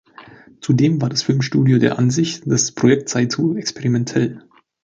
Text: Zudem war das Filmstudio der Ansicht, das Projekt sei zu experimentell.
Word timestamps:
Zudem 0.61 0.99
war 0.99 1.09
das 1.09 1.21
Filmstudio 1.21 1.77
der 1.77 1.99
Ansicht, 1.99 2.41
das 2.47 2.71
Projekt 2.71 3.07
sei 3.07 3.25
zu 3.27 3.55
experimentell. 3.55 4.41